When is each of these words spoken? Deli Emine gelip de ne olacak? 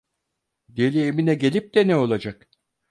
Deli 0.69 0.99
Emine 1.03 1.35
gelip 1.35 1.73
de 1.75 1.87
ne 1.87 1.95
olacak? 1.95 2.49